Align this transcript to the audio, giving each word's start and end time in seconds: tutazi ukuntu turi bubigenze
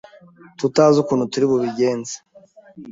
tutazi 0.59 0.95
ukuntu 1.03 1.29
turi 1.31 1.45
bubigenze 1.51 2.15